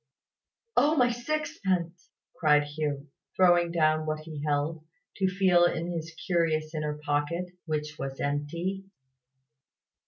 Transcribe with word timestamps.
"Oh, 0.75 0.95
my 0.95 1.11
sixpence!" 1.11 2.09
cried 2.35 2.63
Hugh, 2.63 3.09
throwing 3.35 3.71
down 3.71 4.07
what 4.07 4.21
he 4.21 4.41
held, 4.41 4.83
to 5.17 5.27
feel 5.27 5.65
in 5.65 5.91
his 5.91 6.11
curious 6.25 6.73
inner 6.73 6.97
pocket, 6.97 7.45
which 7.67 7.97
was 7.99 8.19
empty. 8.19 8.85